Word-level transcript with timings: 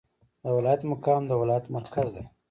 د 0.43 0.45
ولایت 0.57 0.81
مقام 0.91 1.21
د 1.27 1.31
ولایت 1.41 1.65
مرکز 1.75 2.09
دی 2.15 2.25